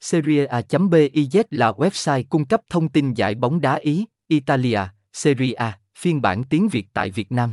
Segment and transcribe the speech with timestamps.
[0.00, 4.80] Serie A.biz là website cung cấp thông tin giải bóng đá Ý, Italia,
[5.12, 7.52] Serie A, phiên bản tiếng Việt tại Việt Nam.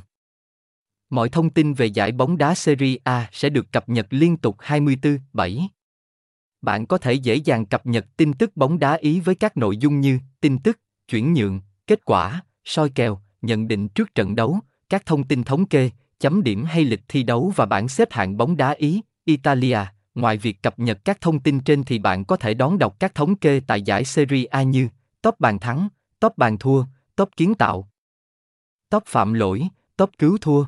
[1.10, 4.58] Mọi thông tin về giải bóng đá Serie A sẽ được cập nhật liên tục
[4.60, 5.68] 24/7.
[6.62, 9.78] Bạn có thể dễ dàng cập nhật tin tức bóng đá Ý với các nội
[9.78, 14.60] dung như tin tức, chuyển nhượng, kết quả, soi kèo, nhận định trước trận đấu,
[14.90, 15.90] các thông tin thống kê,
[16.20, 19.80] chấm điểm hay lịch thi đấu và bảng xếp hạng bóng đá Ý, Italia.
[20.18, 23.16] Ngoài việc cập nhật các thông tin trên thì bạn có thể đón đọc các
[23.16, 24.88] thống kê tại giải Serie A như
[25.22, 25.88] top bàn thắng,
[26.20, 26.84] top bàn thua,
[27.16, 27.90] top kiến tạo,
[28.90, 29.68] top phạm lỗi,
[29.98, 30.66] top cứu thua.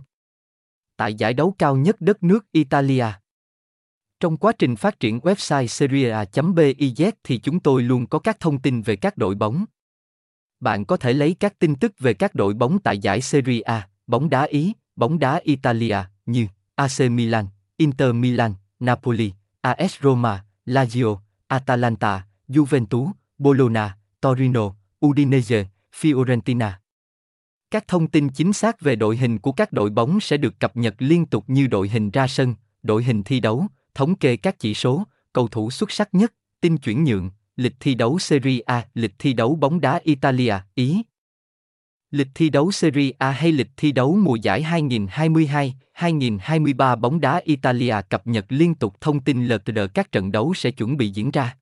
[0.97, 3.05] Tại giải đấu cao nhất đất nước Italia.
[4.19, 8.59] Trong quá trình phát triển website Serie A.biz thì chúng tôi luôn có các thông
[8.59, 9.65] tin về các đội bóng.
[10.59, 13.89] Bạn có thể lấy các tin tức về các đội bóng tại giải Serie A,
[14.07, 17.45] bóng đá Ý, bóng đá Italia như AC Milan,
[17.77, 26.71] Inter Milan, Napoli, AS Roma, Lazio, Atalanta, Juventus, Bologna, Torino, Udinese, Fiorentina.
[27.71, 30.77] Các thông tin chính xác về đội hình của các đội bóng sẽ được cập
[30.77, 34.59] nhật liên tục như đội hình ra sân, đội hình thi đấu, thống kê các
[34.59, 38.87] chỉ số, cầu thủ xuất sắc nhất, tin chuyển nhượng, lịch thi đấu Serie A,
[38.93, 41.01] lịch thi đấu bóng đá Italia, Ý.
[42.11, 44.63] Lịch thi đấu Serie A hay lịch thi đấu mùa giải
[45.95, 50.71] 2022-2023 bóng đá Italia cập nhật liên tục thông tin LTD các trận đấu sẽ
[50.71, 51.57] chuẩn bị diễn ra.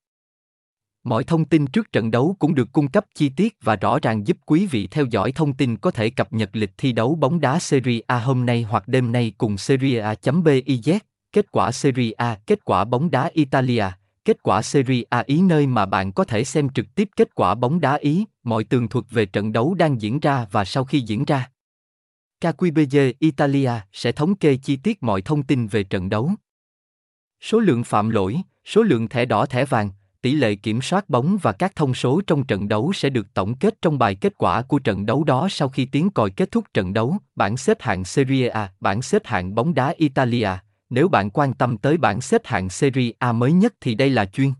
[1.04, 4.26] Mọi thông tin trước trận đấu cũng được cung cấp chi tiết và rõ ràng
[4.26, 7.40] giúp quý vị theo dõi thông tin có thể cập nhật lịch thi đấu bóng
[7.40, 10.98] đá Serie A hôm nay hoặc đêm nay cùng Serie A.biz,
[11.32, 13.84] kết quả Serie A, kết quả bóng đá Italia,
[14.28, 17.54] kết quả Serie A Ý nơi mà bạn có thể xem trực tiếp kết quả
[17.54, 21.00] bóng đá Ý, mọi tường thuật về trận đấu đang diễn ra và sau khi
[21.00, 21.50] diễn ra.
[22.40, 26.30] KQBG Italia sẽ thống kê chi tiết mọi thông tin về trận đấu.
[27.40, 29.90] Số lượng phạm lỗi, số lượng thẻ đỏ thẻ vàng,
[30.22, 33.54] tỷ lệ kiểm soát bóng và các thông số trong trận đấu sẽ được tổng
[33.54, 36.64] kết trong bài kết quả của trận đấu đó sau khi tiếng còi kết thúc
[36.74, 40.48] trận đấu, bảng xếp hạng Serie A, bảng xếp hạng bóng đá Italia.
[40.90, 44.26] Nếu bạn quan tâm tới bảng xếp hạng Serie A mới nhất thì đây là
[44.26, 44.52] chuyên